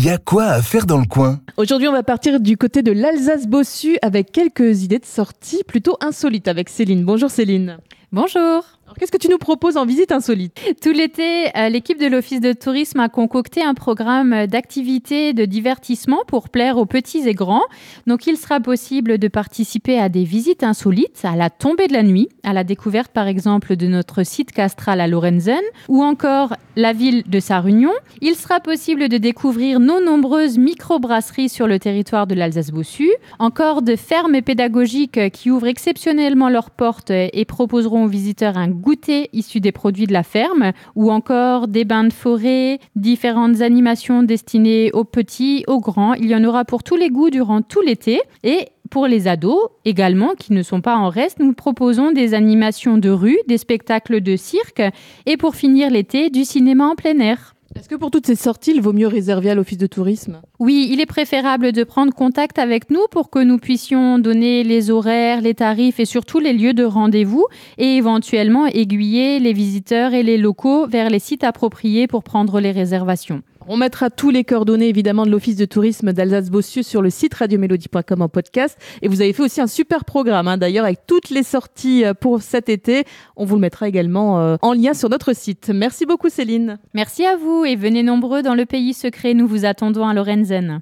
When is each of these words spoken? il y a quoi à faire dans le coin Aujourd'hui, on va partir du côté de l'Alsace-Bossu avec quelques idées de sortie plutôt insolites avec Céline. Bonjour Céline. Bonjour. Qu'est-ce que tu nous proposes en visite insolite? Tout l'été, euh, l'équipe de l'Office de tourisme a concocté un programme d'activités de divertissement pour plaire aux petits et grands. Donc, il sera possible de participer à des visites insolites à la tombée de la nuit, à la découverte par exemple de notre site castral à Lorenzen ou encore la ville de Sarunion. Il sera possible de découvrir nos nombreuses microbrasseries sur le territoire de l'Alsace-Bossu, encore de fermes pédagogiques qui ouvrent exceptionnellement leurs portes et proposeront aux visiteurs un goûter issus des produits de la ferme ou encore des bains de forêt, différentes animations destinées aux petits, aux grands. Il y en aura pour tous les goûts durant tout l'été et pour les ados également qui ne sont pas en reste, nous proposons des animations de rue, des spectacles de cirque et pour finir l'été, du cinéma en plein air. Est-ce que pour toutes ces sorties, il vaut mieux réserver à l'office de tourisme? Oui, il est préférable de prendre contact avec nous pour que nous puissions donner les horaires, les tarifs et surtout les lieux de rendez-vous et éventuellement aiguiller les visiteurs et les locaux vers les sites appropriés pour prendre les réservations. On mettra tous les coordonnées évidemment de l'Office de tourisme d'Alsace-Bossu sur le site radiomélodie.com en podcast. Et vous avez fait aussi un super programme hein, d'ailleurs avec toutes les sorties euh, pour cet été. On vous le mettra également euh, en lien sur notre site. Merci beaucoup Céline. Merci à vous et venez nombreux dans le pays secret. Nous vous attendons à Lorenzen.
il 0.00 0.06
y 0.06 0.08
a 0.08 0.16
quoi 0.16 0.44
à 0.46 0.62
faire 0.62 0.86
dans 0.86 0.96
le 0.96 1.04
coin 1.04 1.40
Aujourd'hui, 1.58 1.86
on 1.86 1.92
va 1.92 2.02
partir 2.02 2.40
du 2.40 2.56
côté 2.56 2.80
de 2.82 2.90
l'Alsace-Bossu 2.90 3.98
avec 4.00 4.32
quelques 4.32 4.82
idées 4.82 4.98
de 4.98 5.04
sortie 5.04 5.62
plutôt 5.62 5.98
insolites 6.00 6.48
avec 6.48 6.70
Céline. 6.70 7.04
Bonjour 7.04 7.30
Céline. 7.30 7.76
Bonjour. 8.10 8.64
Qu'est-ce 8.98 9.12
que 9.12 9.18
tu 9.18 9.28
nous 9.28 9.38
proposes 9.38 9.76
en 9.76 9.86
visite 9.86 10.10
insolite? 10.10 10.60
Tout 10.82 10.90
l'été, 10.90 11.46
euh, 11.56 11.68
l'équipe 11.68 11.98
de 11.98 12.06
l'Office 12.06 12.40
de 12.40 12.52
tourisme 12.52 13.00
a 13.00 13.08
concocté 13.08 13.62
un 13.62 13.74
programme 13.74 14.46
d'activités 14.46 15.32
de 15.32 15.44
divertissement 15.44 16.22
pour 16.26 16.48
plaire 16.48 16.76
aux 16.76 16.86
petits 16.86 17.28
et 17.28 17.34
grands. 17.34 17.62
Donc, 18.06 18.26
il 18.26 18.36
sera 18.36 18.58
possible 18.58 19.18
de 19.18 19.28
participer 19.28 19.98
à 19.98 20.08
des 20.08 20.24
visites 20.24 20.64
insolites 20.64 21.22
à 21.24 21.36
la 21.36 21.50
tombée 21.50 21.86
de 21.86 21.92
la 21.92 22.02
nuit, 22.02 22.28
à 22.42 22.52
la 22.52 22.64
découverte 22.64 23.12
par 23.12 23.26
exemple 23.26 23.76
de 23.76 23.86
notre 23.86 24.24
site 24.24 24.50
castral 24.52 25.00
à 25.00 25.06
Lorenzen 25.06 25.60
ou 25.88 26.02
encore 26.02 26.56
la 26.76 26.92
ville 26.92 27.22
de 27.26 27.40
Sarunion. 27.40 27.92
Il 28.20 28.34
sera 28.34 28.60
possible 28.60 29.08
de 29.08 29.18
découvrir 29.18 29.78
nos 29.78 30.00
nombreuses 30.00 30.58
microbrasseries 30.58 31.48
sur 31.48 31.66
le 31.66 31.78
territoire 31.78 32.26
de 32.26 32.34
l'Alsace-Bossu, 32.34 33.10
encore 33.38 33.82
de 33.82 33.96
fermes 33.96 34.42
pédagogiques 34.42 35.30
qui 35.30 35.50
ouvrent 35.50 35.68
exceptionnellement 35.68 36.48
leurs 36.48 36.70
portes 36.70 37.10
et 37.10 37.44
proposeront 37.44 38.04
aux 38.04 38.08
visiteurs 38.08 38.56
un 38.56 38.68
goûter 38.80 39.28
issus 39.32 39.60
des 39.60 39.72
produits 39.72 40.06
de 40.06 40.12
la 40.12 40.22
ferme 40.22 40.72
ou 40.96 41.10
encore 41.10 41.68
des 41.68 41.84
bains 41.84 42.04
de 42.04 42.12
forêt, 42.12 42.78
différentes 42.96 43.60
animations 43.60 44.22
destinées 44.22 44.90
aux 44.92 45.04
petits, 45.04 45.64
aux 45.68 45.80
grands. 45.80 46.14
Il 46.14 46.26
y 46.26 46.34
en 46.34 46.44
aura 46.44 46.64
pour 46.64 46.82
tous 46.82 46.96
les 46.96 47.10
goûts 47.10 47.30
durant 47.30 47.62
tout 47.62 47.82
l'été 47.82 48.20
et 48.42 48.68
pour 48.90 49.06
les 49.06 49.28
ados 49.28 49.68
également 49.84 50.34
qui 50.34 50.52
ne 50.52 50.62
sont 50.62 50.80
pas 50.80 50.96
en 50.96 51.08
reste, 51.08 51.38
nous 51.38 51.52
proposons 51.52 52.10
des 52.10 52.34
animations 52.34 52.98
de 52.98 53.10
rue, 53.10 53.38
des 53.46 53.58
spectacles 53.58 54.20
de 54.20 54.36
cirque 54.36 54.82
et 55.26 55.36
pour 55.36 55.54
finir 55.54 55.90
l'été, 55.90 56.28
du 56.28 56.44
cinéma 56.44 56.86
en 56.86 56.96
plein 56.96 57.18
air. 57.20 57.54
Est-ce 57.76 57.88
que 57.88 57.94
pour 57.94 58.10
toutes 58.10 58.26
ces 58.26 58.34
sorties, 58.34 58.72
il 58.74 58.80
vaut 58.80 58.92
mieux 58.92 59.06
réserver 59.06 59.48
à 59.48 59.54
l'office 59.54 59.78
de 59.78 59.86
tourisme? 59.86 60.40
Oui, 60.58 60.88
il 60.90 61.00
est 61.00 61.06
préférable 61.06 61.70
de 61.70 61.84
prendre 61.84 62.12
contact 62.12 62.58
avec 62.58 62.90
nous 62.90 63.06
pour 63.12 63.30
que 63.30 63.38
nous 63.38 63.58
puissions 63.58 64.18
donner 64.18 64.64
les 64.64 64.90
horaires, 64.90 65.40
les 65.40 65.54
tarifs 65.54 66.00
et 66.00 66.04
surtout 66.04 66.40
les 66.40 66.52
lieux 66.52 66.74
de 66.74 66.82
rendez-vous 66.82 67.46
et 67.78 67.96
éventuellement 67.96 68.66
aiguiller 68.66 69.38
les 69.38 69.52
visiteurs 69.52 70.14
et 70.14 70.24
les 70.24 70.36
locaux 70.36 70.88
vers 70.88 71.10
les 71.10 71.20
sites 71.20 71.44
appropriés 71.44 72.08
pour 72.08 72.24
prendre 72.24 72.58
les 72.58 72.72
réservations. 72.72 73.42
On 73.72 73.76
mettra 73.76 74.10
tous 74.10 74.30
les 74.30 74.42
coordonnées 74.42 74.88
évidemment 74.88 75.24
de 75.24 75.30
l'Office 75.30 75.54
de 75.54 75.64
tourisme 75.64 76.12
d'Alsace-Bossu 76.12 76.82
sur 76.82 77.02
le 77.02 77.08
site 77.08 77.34
radiomélodie.com 77.34 78.20
en 78.20 78.28
podcast. 78.28 78.76
Et 79.00 79.06
vous 79.06 79.20
avez 79.20 79.32
fait 79.32 79.44
aussi 79.44 79.60
un 79.60 79.68
super 79.68 80.04
programme 80.04 80.48
hein, 80.48 80.56
d'ailleurs 80.56 80.86
avec 80.86 81.06
toutes 81.06 81.30
les 81.30 81.44
sorties 81.44 82.04
euh, 82.04 82.12
pour 82.12 82.42
cet 82.42 82.68
été. 82.68 83.04
On 83.36 83.44
vous 83.44 83.54
le 83.54 83.60
mettra 83.60 83.86
également 83.86 84.40
euh, 84.40 84.56
en 84.60 84.72
lien 84.72 84.92
sur 84.92 85.08
notre 85.08 85.36
site. 85.36 85.70
Merci 85.72 86.04
beaucoup 86.04 86.30
Céline. 86.30 86.80
Merci 86.94 87.24
à 87.24 87.36
vous 87.36 87.64
et 87.64 87.76
venez 87.76 88.02
nombreux 88.02 88.42
dans 88.42 88.56
le 88.56 88.66
pays 88.66 88.92
secret. 88.92 89.34
Nous 89.34 89.46
vous 89.46 89.64
attendons 89.64 90.04
à 90.04 90.14
Lorenzen. 90.14 90.78